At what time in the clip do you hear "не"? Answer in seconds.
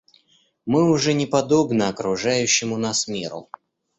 1.13-1.27